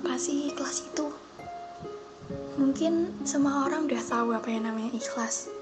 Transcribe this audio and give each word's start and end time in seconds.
Apa 0.00 0.16
sih 0.16 0.48
ikhlas 0.48 0.88
itu? 0.88 1.12
Mungkin 2.56 3.20
semua 3.28 3.68
orang 3.68 3.84
udah 3.84 4.00
tahu 4.00 4.32
apa 4.32 4.48
yang 4.48 4.64
namanya 4.64 4.96
ikhlas. 4.96 5.52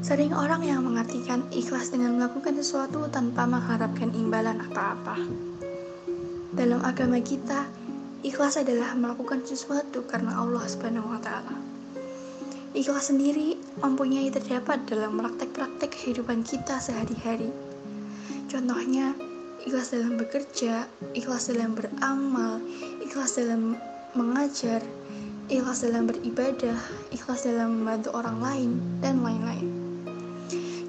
Sering 0.00 0.32
orang 0.32 0.64
yang 0.64 0.80
mengartikan 0.80 1.44
ikhlas 1.52 1.92
dengan 1.92 2.16
melakukan 2.16 2.56
sesuatu 2.56 3.04
tanpa 3.12 3.44
mengharapkan 3.44 4.08
imbalan 4.16 4.56
apa-apa. 4.72 5.20
Dalam 6.56 6.80
agama 6.80 7.20
kita, 7.20 7.68
ikhlas 8.24 8.56
adalah 8.56 8.96
melakukan 8.96 9.44
sesuatu 9.44 10.08
karena 10.08 10.32
Allah 10.40 10.64
Subhanahu 10.64 11.12
wa 11.12 11.20
taala. 11.20 11.60
Ikhlas 12.72 13.12
sendiri 13.12 13.60
mempunyai 13.84 14.32
terdapat 14.32 14.88
dalam 14.88 15.20
praktek-praktek 15.20 15.92
kehidupan 15.92 16.40
kita 16.40 16.80
sehari-hari. 16.80 17.52
Contohnya, 18.48 19.12
ikhlas 19.64 19.94
dalam 19.94 20.20
bekerja, 20.20 20.84
ikhlas 21.16 21.48
dalam 21.48 21.72
beramal, 21.72 22.60
ikhlas 23.00 23.40
dalam 23.40 23.80
mengajar, 24.12 24.84
ikhlas 25.48 25.86
dalam 25.86 26.10
beribadah, 26.10 26.76
ikhlas 27.14 27.46
dalam 27.46 27.80
membantu 27.80 28.10
orang 28.12 28.38
lain, 28.42 28.70
dan 29.00 29.22
lain-lain. 29.22 29.68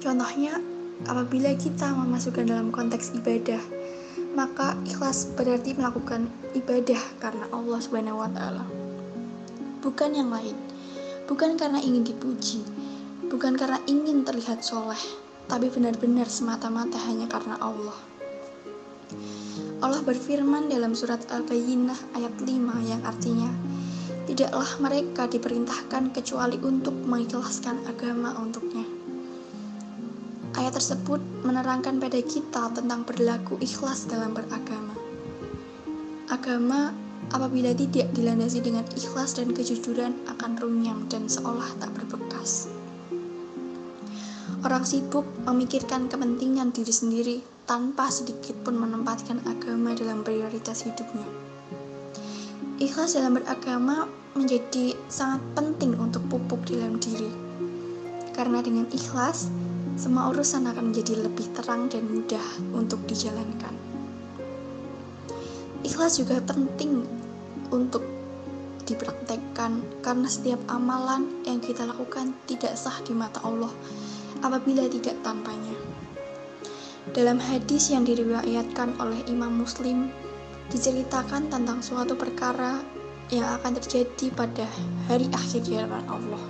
Contohnya, 0.02 0.58
apabila 1.06 1.54
kita 1.54 1.94
memasukkan 1.94 2.44
dalam 2.44 2.68
konteks 2.74 3.14
ibadah, 3.16 3.60
maka 4.34 4.74
ikhlas 4.86 5.30
berarti 5.34 5.74
melakukan 5.74 6.26
ibadah 6.54 7.00
karena 7.22 7.46
Allah 7.54 7.78
Subhanahu 7.82 8.22
wa 8.22 8.30
taala. 8.30 8.64
Bukan 9.82 10.10
yang 10.14 10.30
lain. 10.30 10.54
Bukan 11.28 11.60
karena 11.60 11.76
ingin 11.84 12.08
dipuji, 12.08 12.64
bukan 13.28 13.52
karena 13.52 13.76
ingin 13.84 14.24
terlihat 14.24 14.64
soleh, 14.64 15.00
tapi 15.44 15.68
benar-benar 15.68 16.24
semata-mata 16.24 16.96
hanya 17.04 17.28
karena 17.28 17.60
Allah. 17.60 18.07
Allah 19.78 20.02
berfirman 20.02 20.66
dalam 20.70 20.92
surat 20.92 21.22
Al-Bayyinah 21.30 22.18
ayat 22.18 22.34
5 22.42 22.90
yang 22.90 23.02
artinya, 23.06 23.50
Tidaklah 24.28 24.76
mereka 24.84 25.24
diperintahkan 25.24 26.12
kecuali 26.12 26.60
untuk 26.60 26.92
mengikhlaskan 26.92 27.80
agama 27.88 28.36
untuknya. 28.36 28.84
Ayat 30.52 30.76
tersebut 30.76 31.16
menerangkan 31.48 31.96
pada 31.96 32.20
kita 32.20 32.68
tentang 32.76 33.08
berlaku 33.08 33.56
ikhlas 33.56 34.04
dalam 34.04 34.36
beragama. 34.36 34.92
Agama 36.28 36.92
apabila 37.32 37.72
tidak 37.72 38.12
dilandasi 38.12 38.60
dengan 38.60 38.84
ikhlas 38.92 39.32
dan 39.32 39.56
kejujuran 39.56 40.12
akan 40.28 40.60
runyam 40.60 41.08
dan 41.08 41.24
seolah 41.24 41.72
tak 41.80 41.88
berbekas. 41.96 42.68
Orang 44.68 44.84
sibuk 44.84 45.24
memikirkan 45.48 46.12
kepentingan 46.12 46.76
diri 46.76 46.92
sendiri 46.92 47.36
tanpa 47.64 48.12
sedikit 48.12 48.52
pun 48.68 48.76
menempatkan 48.76 49.40
agama 49.48 49.96
dalam 49.96 50.20
prioritas 50.20 50.84
hidupnya. 50.84 51.24
Ikhlas 52.76 53.16
dalam 53.16 53.40
beragama 53.40 54.04
menjadi 54.36 54.92
sangat 55.08 55.40
penting 55.56 55.96
untuk 55.96 56.20
pupuk 56.28 56.68
dalam 56.68 57.00
diri. 57.00 57.32
Karena 58.36 58.60
dengan 58.60 58.84
ikhlas, 58.92 59.48
semua 59.96 60.28
urusan 60.36 60.68
akan 60.68 60.92
menjadi 60.92 61.16
lebih 61.16 61.48
terang 61.56 61.88
dan 61.88 62.04
mudah 62.04 62.44
untuk 62.76 63.00
dijalankan. 63.08 63.72
Ikhlas 65.80 66.20
juga 66.20 66.44
penting 66.44 67.08
untuk 67.72 68.04
dipraktekkan 68.84 69.80
karena 70.04 70.28
setiap 70.28 70.60
amalan 70.68 71.24
yang 71.48 71.56
kita 71.56 71.88
lakukan 71.88 72.36
tidak 72.44 72.76
sah 72.76 73.00
di 73.08 73.16
mata 73.16 73.40
Allah 73.40 73.72
apabila 74.42 74.86
tidak 74.88 75.16
tanpanya. 75.22 75.76
Dalam 77.16 77.40
hadis 77.40 77.88
yang 77.88 78.04
diriwayatkan 78.04 79.00
oleh 79.00 79.24
Imam 79.32 79.64
Muslim, 79.64 80.12
diceritakan 80.68 81.48
tentang 81.48 81.80
suatu 81.80 82.12
perkara 82.12 82.84
yang 83.32 83.48
akan 83.60 83.76
terjadi 83.80 84.28
pada 84.32 84.68
hari 85.08 85.28
akhir 85.32 85.64
di 85.64 85.76
hadapan 85.76 86.04
Allah. 86.08 86.44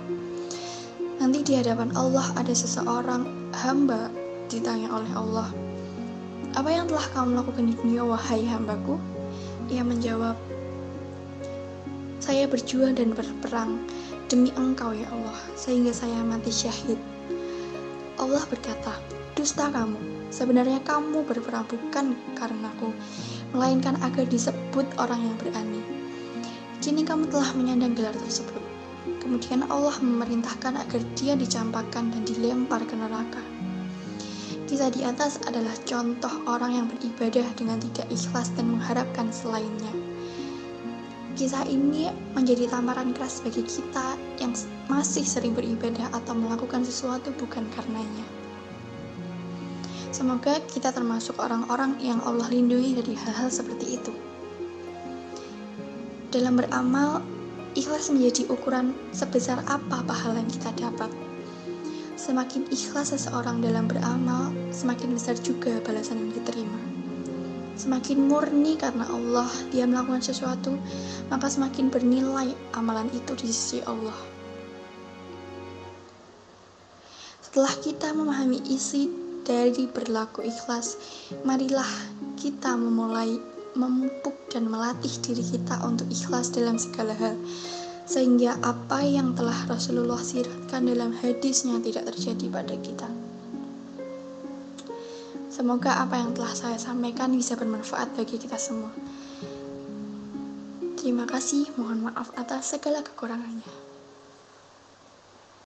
Nanti 1.19 1.43
di 1.43 1.53
hadapan 1.59 1.91
Allah 1.95 2.27
ada 2.35 2.51
seseorang 2.51 3.51
hamba 3.51 4.11
ditanya 4.47 4.87
oleh 4.91 5.11
Allah, 5.15 5.47
"Apa 6.55 6.71
yang 6.71 6.87
telah 6.87 7.07
kamu 7.11 7.39
lakukan 7.39 7.63
di 7.67 7.73
dunia, 7.79 8.03
wahai 8.07 8.43
hambaku?" 8.47 8.95
Ia 9.71 9.83
menjawab, 9.83 10.35
"Saya 12.23 12.47
berjuang 12.47 12.95
dan 12.95 13.11
berperang 13.11 13.83
demi 14.31 14.51
Engkau 14.55 14.95
ya 14.95 15.07
Allah, 15.11 15.39
sehingga 15.59 15.91
saya 15.91 16.23
mati 16.23 16.51
syahid." 16.51 16.99
Allah 18.19 18.43
berkata, 18.51 18.99
"Dusta 19.31 19.71
kamu. 19.71 20.27
Sebenarnya 20.27 20.83
kamu 20.83 21.23
berperang 21.23 21.63
bukan 21.65 22.19
karenaku, 22.35 22.91
melainkan 23.55 23.95
agar 24.03 24.27
disebut 24.27 24.85
orang 24.99 25.23
yang 25.23 25.35
berani. 25.39 25.81
Kini 26.83 27.07
kamu 27.07 27.31
telah 27.31 27.55
menyandang 27.55 27.95
gelar 27.95 28.13
tersebut." 28.13 28.59
Kemudian 29.23 29.63
Allah 29.71 29.95
memerintahkan 30.03 30.75
agar 30.83 31.01
dia 31.15 31.39
dicampakkan 31.39 32.11
dan 32.11 32.21
dilempar 32.27 32.83
ke 32.83 32.93
neraka. 32.99 33.41
Kisah 34.67 34.93
di 34.93 35.01
atas 35.01 35.41
adalah 35.49 35.73
contoh 35.87 36.29
orang 36.45 36.77
yang 36.77 36.85
beribadah 36.91 37.47
dengan 37.57 37.81
tidak 37.81 38.05
ikhlas 38.13 38.53
dan 38.53 38.69
mengharapkan 38.69 39.31
selainnya. 39.33 40.08
Kisah 41.39 41.63
ini 41.71 42.11
menjadi 42.35 42.67
tamparan 42.67 43.15
keras 43.15 43.39
bagi 43.39 43.63
kita 43.63 44.19
yang 44.43 44.51
masih 44.91 45.23
sering 45.23 45.55
beribadah 45.55 46.11
atau 46.11 46.35
melakukan 46.35 46.83
sesuatu 46.83 47.31
bukan 47.39 47.63
karenanya. 47.71 48.27
Semoga 50.11 50.59
kita 50.67 50.91
termasuk 50.91 51.39
orang-orang 51.39 51.95
yang 52.03 52.19
Allah 52.27 52.43
lindungi 52.51 52.91
dari 52.91 53.15
hal-hal 53.15 53.47
seperti 53.47 53.95
itu. 53.95 54.11
Dalam 56.27 56.59
beramal, 56.59 57.23
ikhlas 57.71 58.11
menjadi 58.11 58.43
ukuran 58.51 58.91
sebesar 59.15 59.63
apa 59.71 60.03
pahala 60.03 60.43
yang 60.43 60.51
kita 60.51 60.75
dapat. 60.75 61.07
Semakin 62.19 62.67
ikhlas 62.67 63.15
seseorang 63.15 63.63
dalam 63.63 63.87
beramal, 63.87 64.51
semakin 64.75 65.15
besar 65.15 65.39
juga 65.39 65.79
balasan 65.87 66.19
yang 66.19 66.35
diterima 66.35 66.98
semakin 67.79 68.27
murni 68.27 68.75
karena 68.75 69.07
Allah 69.07 69.47
dia 69.71 69.87
melakukan 69.87 70.19
sesuatu, 70.19 70.75
maka 71.31 71.47
semakin 71.47 71.87
bernilai 71.87 72.51
amalan 72.75 73.07
itu 73.15 73.31
di 73.39 73.47
sisi 73.47 73.79
Allah. 73.87 74.15
Setelah 77.39 77.73
kita 77.79 78.11
memahami 78.11 78.59
isi 78.67 79.07
dari 79.47 79.87
berlaku 79.87 80.43
ikhlas, 80.43 80.99
marilah 81.47 81.87
kita 82.35 82.75
memulai 82.75 83.39
memupuk 83.73 84.35
dan 84.51 84.67
melatih 84.67 85.15
diri 85.23 85.41
kita 85.41 85.79
untuk 85.81 86.05
ikhlas 86.11 86.51
dalam 86.51 86.75
segala 86.75 87.15
hal, 87.15 87.39
sehingga 88.05 88.59
apa 88.61 89.01
yang 89.01 89.33
telah 89.33 89.55
Rasulullah 89.71 90.19
siratkan 90.19 90.85
dalam 90.85 91.15
hadisnya 91.15 91.79
tidak 91.81 92.11
terjadi 92.13 92.45
pada 92.51 92.75
kita. 92.77 93.28
Semoga 95.59 95.99
apa 95.99 96.15
yang 96.15 96.31
telah 96.31 96.55
saya 96.55 96.79
sampaikan 96.79 97.35
bisa 97.35 97.59
bermanfaat 97.59 98.15
bagi 98.15 98.39
kita 98.39 98.55
semua. 98.55 98.95
Terima 100.95 101.27
kasih, 101.27 101.75
mohon 101.75 102.07
maaf 102.07 102.31
atas 102.39 102.71
segala 102.71 103.03
kekurangannya. 103.03 103.88